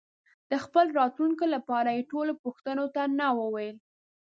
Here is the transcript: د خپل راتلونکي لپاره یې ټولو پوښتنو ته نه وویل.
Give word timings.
د 0.49 0.53
خپل 0.63 0.85
راتلونکي 0.99 1.47
لپاره 1.55 1.89
یې 1.97 2.07
ټولو 2.11 2.31
پوښتنو 2.43 2.85
ته 2.95 3.03
نه 3.19 3.27
وویل. 3.39 3.77